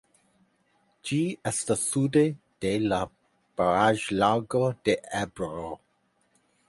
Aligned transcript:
Ĝi 1.09 1.17
estas 1.51 1.83
sude 1.89 2.23
de 2.65 2.71
la 2.93 3.01
Baraĵlago 3.61 4.63
de 4.89 4.97
Ebro. 5.21 5.63